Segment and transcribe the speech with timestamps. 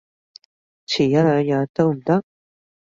[0.87, 2.23] 遲一兩日都唔得？